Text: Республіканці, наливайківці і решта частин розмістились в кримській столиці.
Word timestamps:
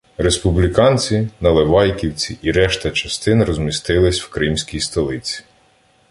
Республіканці, 0.17 1.29
наливайківці 1.41 2.37
і 2.41 2.51
решта 2.51 2.91
частин 2.91 3.43
розмістились 3.43 4.21
в 4.21 4.29
кримській 4.29 4.79
столиці. 4.79 5.43